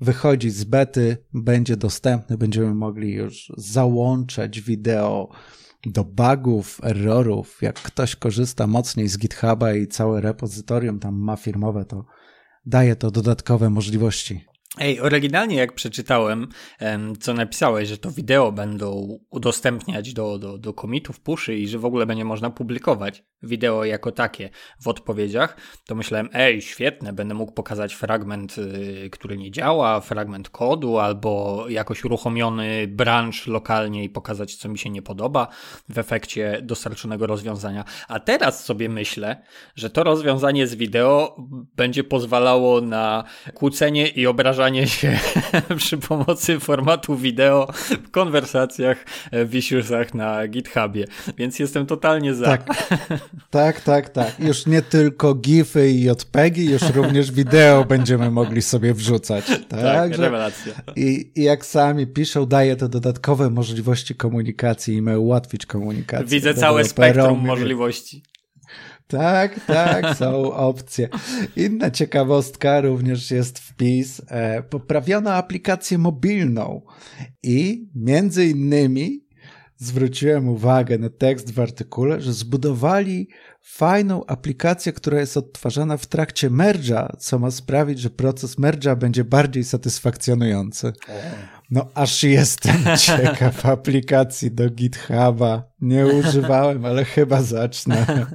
wychodzi 0.00 0.50
z 0.50 0.64
bety, 0.64 1.16
będzie 1.34 1.76
dostępny, 1.76 2.38
będziemy 2.38 2.74
mogli 2.74 3.12
już 3.12 3.52
załączać 3.56 4.60
wideo 4.60 5.28
do 5.86 6.04
bugów, 6.04 6.80
errorów. 6.84 7.58
Jak 7.62 7.82
ktoś 7.82 8.16
korzysta 8.16 8.66
mocniej 8.66 9.08
z 9.08 9.18
GitHuba 9.18 9.74
i 9.74 9.86
całe 9.86 10.20
repozytorium 10.20 10.98
tam 10.98 11.14
ma 11.14 11.36
firmowe, 11.36 11.84
to 11.84 12.04
daje 12.66 12.96
to 12.96 13.10
dodatkowe 13.10 13.70
możliwości. 13.70 14.44
Ej, 14.78 15.00
oryginalnie 15.00 15.56
jak 15.56 15.72
przeczytałem, 15.72 16.48
co 17.20 17.34
napisałeś, 17.34 17.88
że 17.88 17.98
to 17.98 18.10
wideo 18.10 18.52
będą 18.52 19.18
udostępniać 19.30 20.12
do, 20.12 20.38
do, 20.38 20.58
do 20.58 20.74
komitów, 20.74 21.20
puszy 21.20 21.56
i 21.56 21.68
że 21.68 21.78
w 21.78 21.84
ogóle 21.84 22.06
będzie 22.06 22.24
można 22.24 22.50
publikować 22.50 23.24
wideo 23.42 23.84
jako 23.84 24.12
takie 24.12 24.50
w 24.80 24.88
odpowiedziach, 24.88 25.56
to 25.86 25.94
myślałem, 25.94 26.28
ej, 26.32 26.62
świetne, 26.62 27.12
będę 27.12 27.34
mógł 27.34 27.52
pokazać 27.52 27.94
fragment, 27.94 28.58
y, 28.58 29.10
który 29.12 29.38
nie 29.38 29.50
działa, 29.50 30.00
fragment 30.00 30.50
kodu 30.50 30.98
albo 30.98 31.64
jakoś 31.68 32.04
uruchomiony 32.04 32.86
branch 32.88 33.46
lokalnie 33.46 34.04
i 34.04 34.08
pokazać, 34.08 34.56
co 34.56 34.68
mi 34.68 34.78
się 34.78 34.90
nie 34.90 35.02
podoba 35.02 35.48
w 35.88 35.98
efekcie 35.98 36.60
dostarczonego 36.62 37.26
rozwiązania. 37.26 37.84
A 38.08 38.20
teraz 38.20 38.64
sobie 38.64 38.88
myślę, 38.88 39.42
że 39.76 39.90
to 39.90 40.04
rozwiązanie 40.04 40.66
z 40.66 40.74
wideo 40.74 41.36
będzie 41.76 42.04
pozwalało 42.04 42.80
na 42.80 43.24
kłócenie 43.54 44.08
i 44.08 44.26
obrażanie 44.26 44.86
się 44.86 45.18
przy 45.76 45.98
pomocy 45.98 46.60
formatu 46.60 47.16
wideo 47.16 47.72
w 47.72 48.10
konwersacjach 48.10 49.04
w 49.32 49.54
issuesach 49.54 50.14
na 50.14 50.48
GitHubie, 50.48 51.04
więc 51.36 51.58
jestem 51.58 51.86
totalnie 51.86 52.34
za. 52.34 52.46
Tak, 52.46 52.66
tak, 53.50 53.80
tak, 53.80 54.08
tak. 54.08 54.40
Już 54.40 54.66
nie 54.66 54.82
tylko 54.82 55.34
GIFy 55.34 55.90
i 55.90 56.02
JPEGi, 56.02 56.64
już 56.70 56.82
również 56.82 57.32
wideo 57.32 57.84
będziemy 57.84 58.30
mogli 58.30 58.62
sobie 58.62 58.94
wrzucać. 58.94 59.46
Tak, 59.46 59.80
tak 59.80 60.16
rewelacja. 60.16 60.72
I, 60.96 61.32
I 61.34 61.42
jak 61.42 61.66
sami 61.66 62.06
piszą, 62.06 62.46
daje 62.46 62.76
to 62.76 62.88
dodatkowe 62.88 63.50
możliwości 63.50 64.14
komunikacji 64.14 64.94
i 64.94 65.02
ma 65.02 65.18
ułatwić 65.18 65.66
komunikację. 65.66 66.26
Widzę 66.26 66.54
całe 66.54 66.84
spektrum 66.84 67.38
możliwości. 67.38 68.22
Tak, 69.08 69.60
tak, 69.66 70.16
są 70.16 70.52
opcje. 70.52 71.08
Inna 71.56 71.90
ciekawostka 71.90 72.80
również 72.80 73.30
jest 73.30 73.58
wpis. 73.58 74.22
E, 74.28 74.62
poprawiono 74.62 75.32
aplikację 75.32 75.98
mobilną 75.98 76.82
i 77.42 77.88
między 77.94 78.46
innymi 78.46 79.27
zwróciłem 79.78 80.48
uwagę 80.48 80.98
na 80.98 81.10
tekst 81.10 81.54
w 81.54 81.60
artykule, 81.60 82.20
że 82.20 82.32
zbudowali 82.32 83.28
fajną 83.62 84.26
aplikację, 84.26 84.92
która 84.92 85.20
jest 85.20 85.36
odtwarzana 85.36 85.96
w 85.96 86.06
trakcie 86.06 86.50
merge'a, 86.50 87.16
co 87.18 87.38
ma 87.38 87.50
sprawić, 87.50 87.98
że 87.98 88.10
proces 88.10 88.58
merge'a 88.58 88.96
będzie 88.96 89.24
bardziej 89.24 89.64
satysfakcjonujący. 89.64 90.92
No 91.70 91.88
aż 91.94 92.22
jestem 92.22 92.76
ciekaw 93.06 93.66
aplikacji 93.66 94.50
do 94.50 94.70
GitHuba. 94.70 95.72
Nie 95.80 96.06
używałem, 96.06 96.84
ale 96.84 97.04
chyba 97.04 97.42
zacznę. 97.42 98.06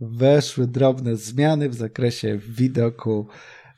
Weszły 0.00 0.66
drobne 0.66 1.16
zmiany 1.16 1.68
w 1.68 1.74
zakresie 1.74 2.38
widoku 2.38 3.28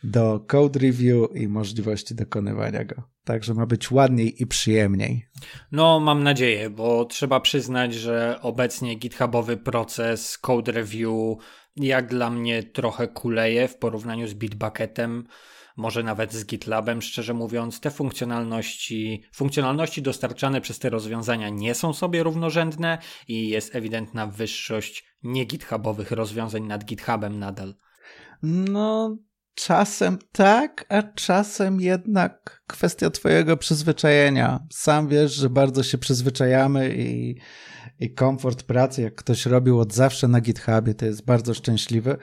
do 0.05 0.41
code 0.41 0.81
review 0.81 1.29
i 1.35 1.49
możliwości 1.49 2.15
dokonywania 2.15 2.85
go. 2.85 3.03
Także 3.25 3.55
ma 3.55 3.67
być 3.67 3.91
ładniej 3.91 4.43
i 4.43 4.47
przyjemniej. 4.47 5.27
No, 5.73 6.01
mam 6.01 6.23
nadzieję, 6.23 6.71
bo 6.71 7.05
trzeba 7.05 7.41
przyznać, 7.41 7.95
że 7.95 8.39
obecnie 8.43 8.95
GitHubowy 8.95 9.57
proces 9.57 10.39
code 10.39 10.73
review 10.73 11.37
jak 11.77 12.09
dla 12.09 12.31
mnie 12.31 12.63
trochę 12.63 13.09
kuleje 13.09 13.69
w 13.69 13.77
porównaniu 13.77 14.29
z 14.29 14.35
Bitbucketem 14.35 15.25
może 15.79 16.03
nawet 16.03 16.33
z 16.33 16.47
GitLabem, 16.47 17.03
szczerze 17.03 17.35
mówiąc, 17.35 17.81
te 17.81 17.91
funkcjonalności, 17.91 19.23
funkcjonalności 19.35 20.03
dostarczane 20.03 20.61
przez 20.61 20.79
te 20.79 20.91
rozwiązania 20.91 21.49
nie 21.49 21.75
są 21.75 21.93
sobie 21.93 22.23
równorzędne 22.23 22.99
i 23.29 23.49
jest 23.49 23.75
ewidentna 23.75 24.27
wyższość 24.27 25.05
nie-GitHubowych 25.23 26.11
rozwiązań 26.11 26.63
nad 26.63 26.85
GitHubem 26.85 27.39
nadal. 27.39 27.75
No, 28.43 29.17
czasem 29.59 30.19
tak, 30.33 30.85
a 30.89 31.03
czasem 31.03 31.81
jednak 31.81 32.63
kwestia 32.67 33.11
twojego 33.11 33.57
przyzwyczajenia. 33.57 34.61
Sam 34.71 35.09
wiesz, 35.09 35.35
że 35.35 35.51
bardzo 35.51 35.83
się 35.83 35.99
przyzwyczajamy 35.99 36.97
i, 36.97 37.39
i 38.01 38.15
komfort 38.15 38.63
pracy, 38.63 39.03
jak 39.03 39.15
ktoś 39.15 39.47
robił 39.47 39.81
od 39.81 39.95
zawsze 39.95 40.29
na 40.29 40.41
GitHubie, 40.41 40.95
to 40.95 41.07
jest 41.07 41.25
bardzo 41.25 41.55
szczęśliwy. 41.55 42.17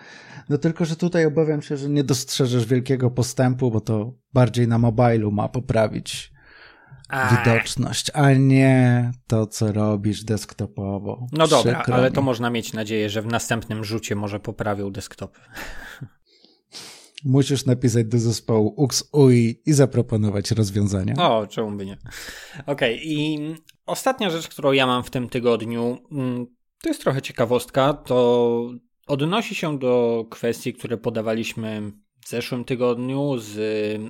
No 0.50 0.58
tylko, 0.58 0.86
że 0.86 0.96
tutaj 0.96 1.26
obawiam 1.26 1.62
się, 1.62 1.78
że 1.78 1.90
nie 1.90 2.04
dostrzeżesz 2.04 2.66
wielkiego 2.66 3.12
postępu, 3.12 3.72
bo 3.72 3.82
to 3.82 4.14
bardziej 4.34 4.68
na 4.68 4.78
mobilu 4.78 5.32
ma 5.32 5.50
poprawić 5.50 6.36
widoczność, 7.32 8.12
a 8.14 8.34
nie 8.34 9.12
to, 9.28 9.48
co 9.48 9.72
robisz 9.72 10.24
desktopowo. 10.24 11.28
No 11.32 11.48
dobra, 11.48 11.84
ale 11.92 12.12
to 12.12 12.22
można 12.22 12.50
mieć 12.50 12.74
nadzieję, 12.74 13.10
że 13.10 13.22
w 13.22 13.26
następnym 13.26 13.84
rzucie 13.84 14.16
może 14.16 14.40
poprawią 14.40 14.92
desktopy. 14.92 15.40
Musisz 17.26 17.66
napisać 17.66 18.06
do 18.06 18.20
zespołu 18.20 18.74
UX-UI 18.78 19.62
i 19.66 19.74
zaproponować 19.74 20.52
rozwiązania. 20.52 21.14
O, 21.18 21.48
czemu 21.48 21.78
by 21.78 21.86
nie. 21.86 21.98
Okej, 22.66 22.96
okay, 22.96 23.00
i 23.04 23.40
ostatnia 23.86 24.30
rzecz, 24.30 24.48
którą 24.48 24.72
ja 24.72 24.88
mam 24.88 25.04
w 25.04 25.10
tym 25.10 25.30
tygodniu, 25.30 25.98
mm, 26.12 26.46
to 26.82 26.90
jest 26.90 27.02
trochę 27.02 27.22
ciekawostka, 27.22 27.94
to 27.94 28.70
Odnosi 29.08 29.56
się 29.56 29.80
do 29.80 30.26
kwestii, 30.30 30.74
które 30.74 30.98
podawaliśmy 30.98 31.92
w 32.26 32.30
zeszłym 32.30 32.66
tygodniu 32.66 33.38
z, 33.38 33.52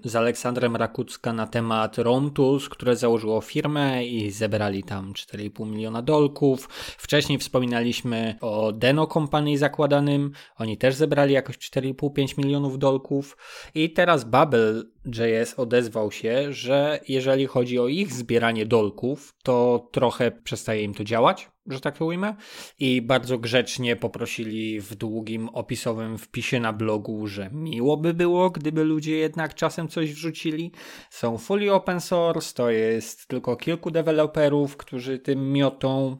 z 0.05 0.15
Aleksandrem 0.15 0.75
Rakucka 0.75 1.33
na 1.33 1.47
temat 1.47 1.97
Rome 1.97 2.31
Tools, 2.31 2.69
które 2.69 2.95
założyło 2.95 3.41
firmę 3.41 4.05
i 4.05 4.31
zebrali 4.31 4.83
tam 4.83 5.13
4,5 5.13 5.67
miliona 5.67 6.01
dolków. 6.01 6.69
Wcześniej 6.97 7.39
wspominaliśmy 7.39 8.35
o 8.41 8.71
Deno 8.71 9.07
Company 9.07 9.57
zakładanym. 9.57 10.31
Oni 10.57 10.77
też 10.77 10.95
zebrali 10.95 11.33
jakoś 11.33 11.57
4,5-5 11.57 12.37
milionów 12.37 12.79
dolków. 12.79 13.37
I 13.75 13.93
teraz 13.93 14.23
Bubble.js 14.23 15.59
odezwał 15.59 16.11
się, 16.11 16.53
że 16.53 16.99
jeżeli 17.07 17.45
chodzi 17.45 17.79
o 17.79 17.87
ich 17.87 18.13
zbieranie 18.13 18.65
dolków, 18.65 19.33
to 19.43 19.87
trochę 19.91 20.31
przestaje 20.31 20.83
im 20.83 20.93
to 20.93 21.03
działać 21.03 21.54
że 21.67 21.79
tak 21.79 21.97
to 21.97 22.05
ujmę, 22.05 22.35
i 22.79 23.01
bardzo 23.01 23.37
grzecznie 23.37 23.95
poprosili 23.95 24.81
w 24.81 24.95
długim 24.95 25.49
opisowym 25.49 26.17
wpisie 26.17 26.59
na 26.59 26.73
blogu, 26.73 27.27
że 27.27 27.49
miło 27.53 27.97
by 27.97 28.13
było, 28.13 28.49
gdyby 28.49 28.83
ludzie 28.83 29.17
jednak 29.17 29.55
czasem 29.55 29.87
coś 29.87 30.13
wrzucili. 30.13 30.71
Są 31.09 31.37
fully 31.37 31.73
open 31.73 32.01
source, 32.01 32.53
to 32.53 32.69
jest 32.69 33.27
tylko 33.27 33.55
kilku 33.55 33.91
deweloperów, 33.91 34.77
którzy 34.77 35.19
tym 35.19 35.51
miotą 35.53 36.17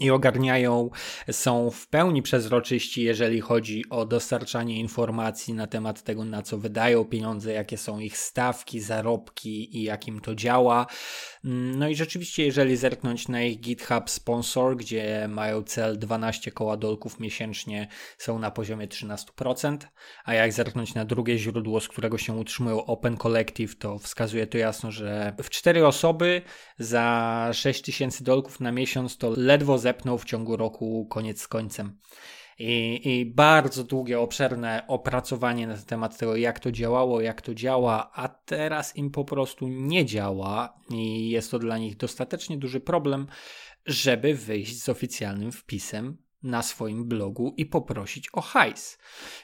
i 0.00 0.10
ogarniają, 0.10 0.90
są 1.30 1.70
w 1.70 1.88
pełni 1.88 2.22
przezroczyści, 2.22 3.02
jeżeli 3.02 3.40
chodzi 3.40 3.84
o 3.90 4.06
dostarczanie 4.06 4.80
informacji 4.80 5.54
na 5.54 5.66
temat 5.66 6.02
tego, 6.02 6.24
na 6.24 6.42
co 6.42 6.58
wydają 6.58 7.04
pieniądze, 7.04 7.52
jakie 7.52 7.78
są 7.78 7.98
ich 7.98 8.18
stawki, 8.18 8.80
zarobki 8.80 9.78
i 9.78 9.82
jakim 9.82 10.20
to 10.20 10.34
działa. 10.34 10.86
Mm, 11.46 11.78
no 11.78 11.88
i 11.88 11.94
rzeczywiście, 11.94 12.44
jeżeli 12.44 12.76
zerknąć 12.76 13.28
na 13.28 13.42
ich 13.42 13.60
GitHub 13.60 14.10
sponsor, 14.10 14.76
gdzie 14.76 15.28
mają 15.28 15.62
cel 15.62 15.98
12 15.98 16.50
koła 16.50 16.76
dolków 16.76 17.20
miesięcznie, 17.20 17.88
są 18.18 18.38
na 18.38 18.50
poziomie 18.50 18.88
13%, 18.88 19.78
a 20.24 20.34
jak 20.34 20.52
zerknąć 20.52 20.94
na 20.94 21.04
drugie 21.04 21.38
źródło, 21.38 21.80
z 21.80 21.88
którego 21.88 22.18
się 22.18 22.32
utrzymują 22.32 22.84
Open 22.84 23.16
Collective, 23.16 23.78
to 23.78 23.98
wskazuje 23.98 24.46
to 24.46 24.58
jasno, 24.58 24.90
że 24.90 25.34
w 25.42 25.50
cztery 25.50 25.86
osoby 25.86 26.42
za 26.78 27.50
6000 27.52 28.24
dolków 28.24 28.60
na 28.60 28.72
miesiąc 28.72 29.18
to 29.18 29.32
ledwo 29.36 29.78
zepnął 29.78 30.18
w 30.18 30.24
ciągu 30.24 30.56
roku 30.56 31.06
koniec 31.10 31.40
z 31.40 31.48
końcem. 31.48 31.98
I, 32.58 33.00
I, 33.04 33.26
bardzo 33.26 33.84
długie, 33.84 34.20
obszerne 34.20 34.84
opracowanie 34.86 35.66
na 35.66 35.76
temat 35.76 36.18
tego, 36.18 36.36
jak 36.36 36.60
to 36.60 36.72
działało, 36.72 37.20
jak 37.20 37.42
to 37.42 37.54
działa, 37.54 38.10
a 38.14 38.28
teraz 38.28 38.96
im 38.96 39.10
po 39.10 39.24
prostu 39.24 39.68
nie 39.68 40.04
działa 40.04 40.78
i 40.90 41.30
jest 41.30 41.50
to 41.50 41.58
dla 41.58 41.78
nich 41.78 41.96
dostatecznie 41.96 42.58
duży 42.58 42.80
problem, 42.80 43.26
żeby 43.86 44.34
wyjść 44.34 44.82
z 44.82 44.88
oficjalnym 44.88 45.52
wpisem 45.52 46.25
na 46.42 46.62
swoim 46.62 47.04
blogu 47.04 47.54
i 47.56 47.66
poprosić 47.66 48.28
o 48.32 48.40
hajs. 48.40 48.98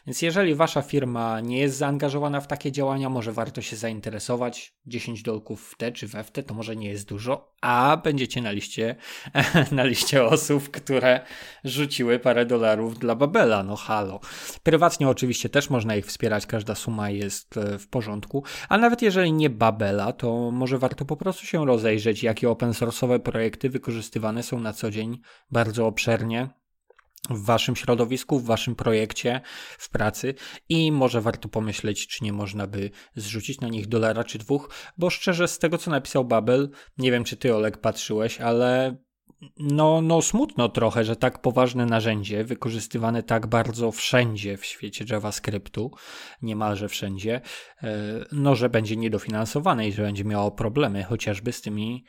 Więc 0.06 0.22
jeżeli 0.22 0.54
wasza 0.54 0.82
firma 0.82 1.40
nie 1.40 1.58
jest 1.58 1.76
zaangażowana 1.76 2.40
w 2.40 2.46
takie 2.46 2.72
działania, 2.72 3.08
może 3.08 3.32
warto 3.32 3.62
się 3.62 3.76
zainteresować. 3.76 4.74
10 4.86 5.22
dolków 5.22 5.70
w 5.70 5.76
te 5.76 5.92
czy 5.92 6.06
we 6.06 6.24
w 6.24 6.30
te 6.30 6.42
to 6.42 6.54
może 6.54 6.76
nie 6.76 6.88
jest 6.88 7.08
dużo, 7.08 7.54
a 7.60 7.96
będziecie 8.04 8.42
na 8.42 8.50
liście, 8.50 8.96
na 9.72 9.84
liście 9.84 10.24
osób, 10.24 10.70
które 10.70 11.20
rzuciły 11.64 12.18
parę 12.18 12.46
dolarów 12.46 12.98
dla 12.98 13.14
Babela. 13.14 13.62
No 13.62 13.76
halo. 13.76 14.20
Prywatnie 14.62 15.08
oczywiście 15.08 15.48
też 15.48 15.70
można 15.70 15.96
ich 15.96 16.06
wspierać, 16.06 16.46
każda 16.46 16.74
suma 16.74 17.10
jest 17.10 17.56
e, 17.56 17.78
w 17.78 17.88
porządku, 17.88 18.44
a 18.68 18.78
nawet 18.78 19.02
jeżeli 19.02 19.32
nie 19.32 19.50
Babela, 19.50 20.12
to 20.12 20.50
może 20.50 20.78
warto 20.78 21.04
po 21.04 21.16
prostu 21.16 21.46
się 21.46 21.66
rozejrzeć, 21.66 22.22
jakie 22.22 22.50
open 22.50 22.70
source'owe 22.70 23.18
projekty 23.18 23.70
wykorzystywane 23.70 24.42
są 24.42 24.60
na 24.60 24.72
co 24.72 24.90
dzień 24.90 25.18
bardzo 25.50 25.86
obszernie 25.86 26.61
w 27.30 27.44
waszym 27.44 27.76
środowisku, 27.76 28.38
w 28.38 28.44
waszym 28.44 28.74
projekcie, 28.74 29.40
w 29.78 29.90
pracy 29.90 30.34
i 30.68 30.92
może 30.92 31.20
warto 31.20 31.48
pomyśleć, 31.48 32.06
czy 32.06 32.24
nie 32.24 32.32
można 32.32 32.66
by 32.66 32.90
zrzucić 33.16 33.60
na 33.60 33.68
nich 33.68 33.86
dolara 33.86 34.24
czy 34.24 34.38
dwóch, 34.38 34.70
bo 34.98 35.10
szczerze 35.10 35.48
z 35.48 35.58
tego, 35.58 35.78
co 35.78 35.90
napisał 35.90 36.24
Babel, 36.24 36.70
nie 36.98 37.10
wiem, 37.10 37.24
czy 37.24 37.36
ty, 37.36 37.54
Olek, 37.54 37.78
patrzyłeś, 37.78 38.40
ale 38.40 38.96
no, 39.58 40.02
no 40.02 40.22
smutno 40.22 40.68
trochę, 40.68 41.04
że 41.04 41.16
tak 41.16 41.42
poważne 41.42 41.86
narzędzie, 41.86 42.44
wykorzystywane 42.44 43.22
tak 43.22 43.46
bardzo 43.46 43.92
wszędzie 43.92 44.56
w 44.56 44.64
świecie 44.64 45.04
JavaScriptu, 45.10 45.90
niemalże 46.42 46.88
wszędzie, 46.88 47.40
e, 47.82 47.90
no, 48.32 48.54
że 48.54 48.68
będzie 48.68 48.96
niedofinansowane 48.96 49.88
i 49.88 49.92
że 49.92 50.02
będzie 50.02 50.24
miało 50.24 50.50
problemy 50.50 51.04
chociażby 51.04 51.52
z 51.52 51.60
tymi 51.60 52.04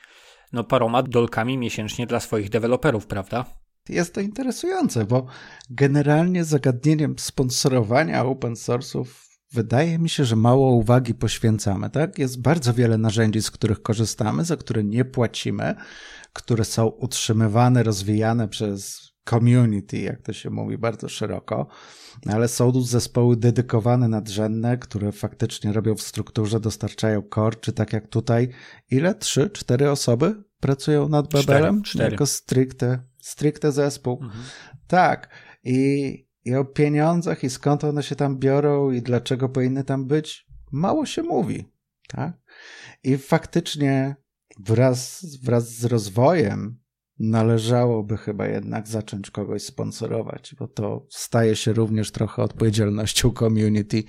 no, 0.54 0.64
paroma 0.64 1.04
dolkami 1.04 1.58
miesięcznie 1.58 2.08
dla 2.08 2.20
swoich 2.20 2.50
deweloperów, 2.50 3.08
prawda? 3.08 3.63
Jest 3.90 4.14
to 4.14 4.22
interesujące, 4.22 5.06
bo 5.06 5.26
generalnie 5.70 6.44
zagadnieniem 6.44 7.16
sponsorowania 7.20 8.26
open 8.26 8.54
source'ów 8.54 9.06
wydaje 9.54 10.00
mi 10.00 10.10
się, 10.10 10.26
że 10.26 10.36
mało 10.36 10.72
uwagi 10.72 11.14
poświęcamy. 11.14 11.90
Tak? 11.90 12.20
Jest 12.20 12.42
bardzo 12.42 12.74
wiele 12.74 12.98
narzędzi, 12.98 13.42
z 13.42 13.52
których 13.52 13.82
korzystamy, 13.82 14.46
za 14.46 14.58
które 14.58 14.84
nie 14.84 15.06
płacimy, 15.06 15.76
które 16.34 16.66
są 16.66 16.88
utrzymywane, 16.88 17.84
rozwijane 17.84 18.48
przez 18.48 19.14
community, 19.30 19.98
jak 19.98 20.22
to 20.22 20.34
się 20.34 20.50
mówi 20.50 20.78
bardzo 20.78 21.10
szeroko, 21.10 21.68
ale 22.26 22.48
są 22.48 22.82
zespoły 22.82 23.38
dedykowane, 23.38 24.08
nadrzędne, 24.08 24.78
które 24.78 25.12
faktycznie 25.12 25.74
robią 25.74 25.96
w 25.96 26.02
strukturze, 26.02 26.60
dostarczają 26.60 27.24
core, 27.36 27.56
czy 27.56 27.74
tak 27.74 27.94
jak 27.94 28.08
tutaj, 28.08 28.50
ile? 28.92 29.16
Trzy, 29.16 29.50
cztery 29.50 29.92
osoby 29.92 30.44
pracują 30.60 31.10
nad 31.10 31.34
Babelem? 31.34 31.82
Cztery, 31.82 31.94
cztery. 31.94 32.12
Jako 32.12 32.26
stricte 32.26 33.13
stricte 33.24 33.72
zespół. 33.72 34.20
Mhm. 34.22 34.44
Tak. 34.88 35.30
I, 35.64 36.28
I 36.46 36.56
o 36.56 36.66
pieniądzach 36.66 37.44
i 37.44 37.50
skąd 37.50 37.84
one 37.84 38.04
się 38.04 38.16
tam 38.16 38.38
biorą 38.38 38.92
i 38.92 39.02
dlaczego 39.02 39.50
powinny 39.50 39.84
tam 39.84 40.06
być, 40.06 40.48
mało 40.72 41.06
się 41.06 41.24
mówi. 41.24 41.66
Tak? 42.08 42.38
I 43.04 43.18
faktycznie 43.18 44.16
wraz, 44.60 45.26
wraz 45.44 45.70
z 45.70 45.86
rozwojem 45.86 46.84
należałoby 47.20 48.18
chyba 48.18 48.48
jednak 48.48 48.88
zacząć 48.88 49.32
kogoś 49.32 49.64
sponsorować, 49.64 50.56
bo 50.60 50.68
to 50.68 51.08
staje 51.10 51.56
się 51.56 51.74
również 51.74 52.12
trochę 52.12 52.44
odpowiedzialnością 52.44 53.32
community. 53.32 54.04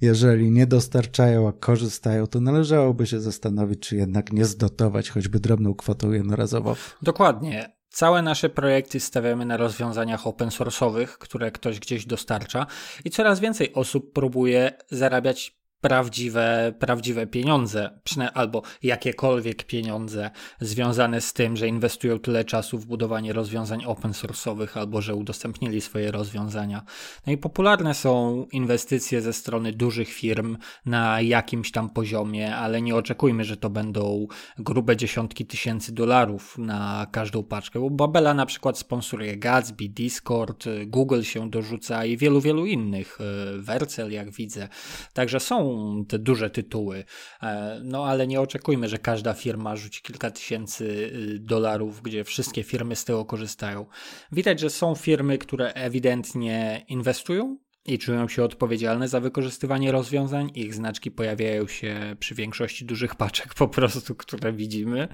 Jeżeli 0.00 0.50
nie 0.50 0.66
dostarczają, 0.66 1.48
a 1.48 1.52
korzystają, 1.52 2.26
to 2.26 2.40
należałoby 2.40 3.06
się 3.06 3.20
zastanowić, 3.20 3.80
czy 3.80 3.96
jednak 3.96 4.32
nie 4.32 4.44
zdotować 4.44 5.10
choćby 5.10 5.40
drobną 5.40 5.74
kwotą 5.74 6.12
jednorazową. 6.12 6.74
Dokładnie. 7.02 7.77
Całe 7.90 8.22
nasze 8.22 8.48
projekty 8.48 9.00
stawiamy 9.00 9.44
na 9.44 9.56
rozwiązaniach 9.56 10.26
open 10.26 10.48
source'owych, 10.48 11.06
które 11.06 11.50
ktoś 11.50 11.80
gdzieś 11.80 12.06
dostarcza 12.06 12.66
i 13.04 13.10
coraz 13.10 13.40
więcej 13.40 13.74
osób 13.74 14.12
próbuje 14.12 14.72
zarabiać 14.90 15.57
prawdziwe, 15.80 16.72
prawdziwe 16.78 17.26
pieniądze, 17.26 18.00
albo 18.34 18.62
jakiekolwiek 18.82 19.64
pieniądze 19.64 20.30
związane 20.60 21.20
z 21.20 21.32
tym, 21.32 21.56
że 21.56 21.68
inwestują 21.68 22.18
tyle 22.18 22.44
czasu 22.44 22.78
w 22.78 22.86
budowanie 22.86 23.32
rozwiązań 23.32 23.84
open 23.84 24.12
source'owych, 24.12 24.78
albo 24.78 25.02
że 25.02 25.14
udostępnili 25.14 25.80
swoje 25.80 26.10
rozwiązania. 26.10 26.82
No 27.26 27.32
i 27.32 27.38
popularne 27.38 27.94
są 27.94 28.44
inwestycje 28.52 29.20
ze 29.20 29.32
strony 29.32 29.72
dużych 29.72 30.08
firm 30.08 30.56
na 30.86 31.20
jakimś 31.20 31.70
tam 31.70 31.90
poziomie, 31.90 32.56
ale 32.56 32.82
nie 32.82 32.96
oczekujmy, 32.96 33.44
że 33.44 33.56
to 33.56 33.70
będą 33.70 34.26
grube 34.58 34.96
dziesiątki 34.96 35.46
tysięcy 35.46 35.92
dolarów 35.94 36.58
na 36.58 37.06
każdą 37.12 37.42
paczkę, 37.42 37.80
bo 37.80 37.90
Babela 37.90 38.34
na 38.34 38.46
przykład 38.46 38.78
sponsoruje 38.78 39.36
Gatsby, 39.36 39.88
Discord, 39.88 40.64
Google 40.86 41.22
się 41.22 41.50
dorzuca 41.50 42.04
i 42.04 42.16
wielu, 42.16 42.40
wielu 42.40 42.66
innych, 42.66 43.18
Vercel 43.58 44.12
jak 44.12 44.30
widzę. 44.30 44.68
Także 45.12 45.40
są 45.40 45.67
te 46.08 46.18
duże 46.18 46.50
tytuły. 46.50 47.04
E, 47.42 47.80
no 47.84 48.04
ale 48.06 48.26
nie 48.26 48.40
oczekujmy, 48.40 48.88
że 48.88 48.98
każda 48.98 49.34
firma 49.34 49.76
rzuci 49.76 50.02
kilka 50.02 50.30
tysięcy 50.30 50.84
y, 50.84 51.38
dolarów, 51.38 52.02
gdzie 52.02 52.24
wszystkie 52.24 52.62
firmy 52.62 52.96
z 52.96 53.04
tego 53.04 53.24
korzystają. 53.24 53.86
Widać, 54.32 54.60
że 54.60 54.70
są 54.70 54.94
firmy, 54.94 55.38
które 55.38 55.72
ewidentnie 55.72 56.84
inwestują 56.88 57.58
i 57.88 57.98
czują 57.98 58.28
się 58.28 58.44
odpowiedzialne 58.44 59.08
za 59.08 59.20
wykorzystywanie 59.20 59.92
rozwiązań. 59.92 60.50
Ich 60.54 60.74
znaczki 60.74 61.10
pojawiają 61.10 61.66
się 61.66 62.16
przy 62.18 62.34
większości 62.34 62.84
dużych 62.84 63.14
paczek 63.14 63.54
po 63.54 63.68
prostu, 63.68 64.14
które 64.14 64.52
widzimy, 64.52 65.08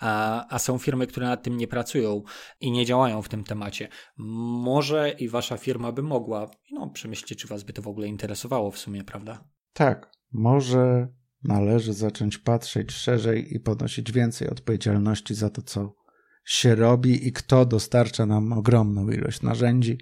a, 0.00 0.46
a 0.54 0.58
są 0.58 0.78
firmy, 0.78 1.06
które 1.06 1.26
nad 1.26 1.42
tym 1.42 1.56
nie 1.56 1.68
pracują 1.68 2.22
i 2.60 2.70
nie 2.70 2.86
działają 2.86 3.22
w 3.22 3.28
tym 3.28 3.44
temacie. 3.44 3.88
Może 4.16 5.10
i 5.10 5.28
wasza 5.28 5.56
firma 5.56 5.92
by 5.92 6.02
mogła, 6.02 6.50
no 6.70 6.90
przemyślcie, 6.90 7.34
czy 7.36 7.48
was 7.48 7.62
by 7.62 7.72
to 7.72 7.82
w 7.82 7.88
ogóle 7.88 8.06
interesowało 8.06 8.70
w 8.70 8.78
sumie, 8.78 9.04
prawda? 9.04 9.44
Tak, 9.78 10.12
może 10.32 11.08
należy 11.44 11.92
zacząć 11.92 12.38
patrzeć 12.38 12.92
szerzej 12.92 13.54
i 13.54 13.60
ponosić 13.60 14.12
więcej 14.12 14.48
odpowiedzialności 14.50 15.34
za 15.34 15.50
to, 15.50 15.62
co 15.62 15.94
się 16.44 16.74
robi 16.74 17.28
i 17.28 17.32
kto 17.32 17.66
dostarcza 17.66 18.26
nam 18.26 18.52
ogromną 18.52 19.10
ilość 19.10 19.42
narzędzi, 19.42 19.98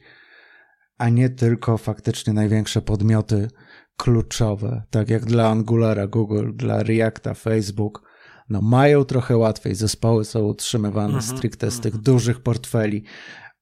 a 0.98 1.08
nie 1.08 1.30
tylko 1.30 1.78
faktycznie 1.78 2.32
największe 2.32 2.82
podmioty 2.82 3.48
kluczowe, 3.96 4.82
tak 4.90 5.10
jak 5.10 5.24
dla 5.24 5.48
Angulara 5.48 6.06
Google, 6.06 6.52
dla 6.54 6.82
Reacta 6.82 7.34
Facebook. 7.34 8.02
No, 8.48 8.60
mają 8.62 9.04
trochę 9.04 9.36
łatwiej, 9.36 9.74
zespoły 9.74 10.24
są 10.24 10.40
utrzymywane 10.40 11.08
mm 11.08 11.20
-hmm, 11.20 11.36
stricte 11.36 11.70
z 11.70 11.80
tych 11.80 11.94
mhm. 11.94 12.02
dużych 12.02 12.40
portfeli, 12.40 13.04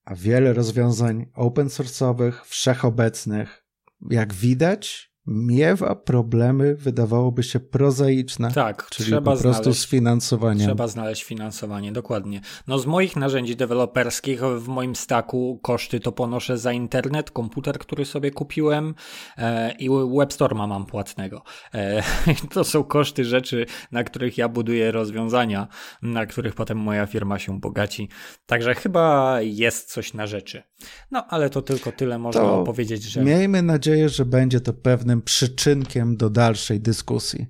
a 0.05 0.15
wiele 0.15 0.53
rozwiązań 0.53 1.27
open 1.35 1.67
source'owych, 1.67 2.33
wszechobecnych, 2.45 3.65
jak 4.11 4.35
widać, 4.35 5.14
miewa 5.27 5.95
problemy, 5.95 6.75
wydawałoby 6.75 7.43
się 7.43 7.61
prozaiczne. 7.61 8.53
Tak, 8.53 8.87
czyli 8.91 9.07
trzeba 9.07 9.33
po 9.33 9.41
prostu 9.41 9.63
znaleźć, 9.63 9.81
z 9.81 9.87
finansowaniem. 9.87 10.67
Trzeba 10.67 10.89
znaleźć 10.89 11.25
finansowanie, 11.25 11.93
dokładnie. 11.93 12.41
No 12.67 12.79
z 12.79 12.87
moich 12.87 13.17
narzędzi 13.17 13.57
deweloperskich 13.57 14.41
w 14.41 14.69
moim 14.69 14.97
staku 14.97 15.61
koszty 15.63 16.01
to 16.01 16.13
ponoszę 16.13 16.59
za 16.59 16.73
internet, 16.73 17.31
komputer, 17.31 17.79
który 17.79 18.05
sobie 18.05 18.31
kupiłem 18.31 18.95
e, 19.37 19.73
i 19.73 19.89
WebStorma 20.19 20.67
mam 20.67 20.87
płatnego. 20.87 21.43
E, 21.75 22.03
to 22.55 22.65
są 22.65 22.85
koszty 22.85 23.25
rzeczy, 23.25 23.67
na 23.93 24.05
których 24.05 24.39
ja 24.39 24.49
buduję 24.49 24.93
rozwiązania, 24.93 25.69
na 26.03 26.27
których 26.27 26.55
potem 26.55 26.79
moja 26.79 27.07
firma 27.07 27.39
się 27.39 27.61
bogaci. 27.61 28.09
Także 28.47 28.75
chyba 28.75 29.41
jest 29.41 29.93
coś 29.93 30.15
na 30.15 30.27
rzeczy. 30.27 30.63
No, 31.11 31.27
ale 31.29 31.51
to 31.51 31.63
tylko 31.63 31.93
tyle 31.93 32.19
można 32.19 32.41
to 32.41 32.65
powiedzieć, 32.65 33.03
że... 33.03 33.23
Miejmy 33.23 33.63
nadzieję, 33.63 34.09
że 34.09 34.25
będzie 34.25 34.61
to 34.61 34.73
pewnym 35.15 35.23
przyczynkiem 35.23 36.17
do 36.17 36.31
dalszej 36.31 36.81
dyskusji. 36.81 37.47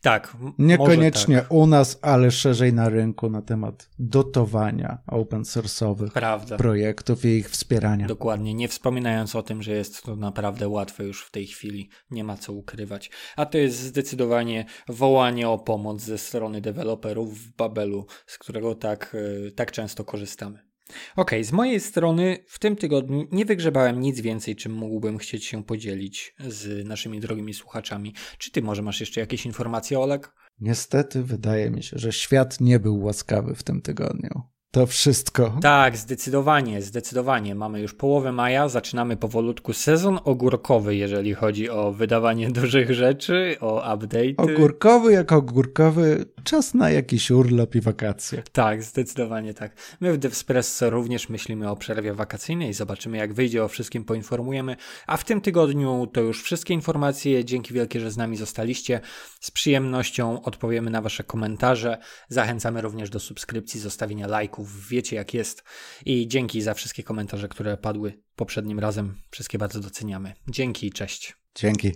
Tak. 0.00 0.36
Niekoniecznie 0.58 1.36
tak. 1.36 1.52
u 1.52 1.66
nas, 1.66 1.98
ale 2.02 2.30
szerzej 2.30 2.72
na 2.72 2.88
rynku 2.88 3.30
na 3.30 3.42
temat 3.42 3.88
dotowania 3.98 4.98
open 5.06 5.42
source'owych 5.42 6.10
Prawda. 6.10 6.56
projektów 6.56 7.24
i 7.24 7.28
ich 7.28 7.50
wspierania. 7.50 8.06
Dokładnie, 8.06 8.54
nie 8.54 8.68
wspominając 8.68 9.34
o 9.34 9.42
tym, 9.42 9.62
że 9.62 9.72
jest 9.72 10.02
to 10.02 10.16
naprawdę 10.16 10.68
łatwe 10.68 11.04
już 11.04 11.24
w 11.24 11.30
tej 11.30 11.46
chwili, 11.46 11.90
nie 12.10 12.24
ma 12.24 12.36
co 12.36 12.52
ukrywać. 12.52 13.10
A 13.36 13.46
to 13.46 13.58
jest 13.58 13.78
zdecydowanie 13.78 14.64
wołanie 14.88 15.48
o 15.48 15.58
pomoc 15.58 16.02
ze 16.02 16.18
strony 16.18 16.60
deweloperów 16.60 17.38
w 17.38 17.56
Babelu, 17.56 18.06
z 18.26 18.38
którego 18.38 18.74
tak, 18.74 19.16
e, 19.46 19.50
tak 19.50 19.72
często 19.72 20.04
korzystamy. 20.04 20.73
Ok, 21.16 21.30
z 21.42 21.52
mojej 21.52 21.80
strony 21.80 22.38
w 22.46 22.58
tym 22.58 22.76
tygodniu 22.76 23.26
nie 23.32 23.44
wygrzebałem 23.44 24.00
nic 24.00 24.20
więcej, 24.20 24.56
czym 24.56 24.72
mógłbym 24.72 25.18
chcieć 25.18 25.44
się 25.44 25.64
podzielić 25.64 26.34
z 26.48 26.88
naszymi 26.88 27.20
drogimi 27.20 27.54
słuchaczami. 27.54 28.14
Czy 28.38 28.50
ty 28.50 28.62
może 28.62 28.82
masz 28.82 29.00
jeszcze 29.00 29.20
jakieś 29.20 29.46
informacje, 29.46 30.00
Olek? 30.00 30.32
Niestety 30.60 31.22
wydaje 31.22 31.70
mi 31.70 31.82
się, 31.82 31.98
że 31.98 32.12
świat 32.12 32.60
nie 32.60 32.78
był 32.78 33.02
łaskawy 33.02 33.54
w 33.54 33.62
tym 33.62 33.82
tygodniu. 33.82 34.54
To 34.74 34.86
wszystko. 34.86 35.58
Tak, 35.62 35.96
zdecydowanie, 35.96 36.82
zdecydowanie. 36.82 37.54
Mamy 37.54 37.80
już 37.80 37.94
połowę 37.94 38.32
maja, 38.32 38.68
zaczynamy 38.68 39.16
powolutku 39.16 39.72
sezon 39.72 40.18
ogórkowy, 40.24 40.96
jeżeli 40.96 41.34
chodzi 41.34 41.70
o 41.70 41.92
wydawanie 41.92 42.50
dużych 42.60 42.92
rzeczy, 42.92 43.56
o 43.60 43.94
update. 43.94 44.34
Ogórkowy 44.36 45.12
jak 45.12 45.32
ogórkowy, 45.32 46.24
czas 46.44 46.74
na 46.74 46.90
jakiś 46.90 47.30
urlop 47.30 47.74
i 47.74 47.80
wakacje. 47.80 48.42
Tak, 48.52 48.82
zdecydowanie 48.82 49.54
tak. 49.54 49.96
My 50.00 50.12
w 50.12 50.18
Devspresso 50.18 50.90
również 50.90 51.28
myślimy 51.28 51.70
o 51.70 51.76
przerwie 51.76 52.14
wakacyjnej, 52.14 52.74
zobaczymy 52.74 53.16
jak 53.16 53.34
wyjdzie, 53.34 53.64
o 53.64 53.68
wszystkim 53.68 54.04
poinformujemy. 54.04 54.76
A 55.06 55.16
w 55.16 55.24
tym 55.24 55.40
tygodniu 55.40 56.06
to 56.12 56.20
już 56.20 56.42
wszystkie 56.42 56.74
informacje. 56.74 57.44
Dzięki 57.44 57.74
wielkie, 57.74 58.00
że 58.00 58.10
z 58.10 58.16
nami 58.16 58.36
zostaliście. 58.36 59.00
Z 59.40 59.50
przyjemnością 59.50 60.42
odpowiemy 60.42 60.90
na 60.90 61.02
Wasze 61.02 61.24
komentarze. 61.24 61.98
Zachęcamy 62.28 62.80
również 62.80 63.10
do 63.10 63.20
subskrypcji, 63.20 63.80
zostawienia 63.80 64.26
lajków 64.26 64.88
wiecie 64.88 65.16
jak 65.16 65.34
jest. 65.34 65.64
I 66.06 66.28
dzięki 66.28 66.62
za 66.62 66.74
wszystkie 66.74 67.02
komentarze, 67.02 67.48
które 67.48 67.76
padły 67.76 68.18
poprzednim 68.36 68.78
razem. 68.78 69.14
Wszystkie 69.30 69.58
bardzo 69.58 69.80
doceniamy. 69.80 70.32
Dzięki 70.48 70.86
i 70.86 70.92
cześć. 70.92 71.36
Dzięki. 71.54 71.94